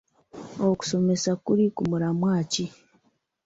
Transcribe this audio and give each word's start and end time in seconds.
Okusomesa 0.69 1.31
kuli 1.43 1.65
ku 1.75 1.81
mulamwa 1.89 2.35
ki? 2.51 2.65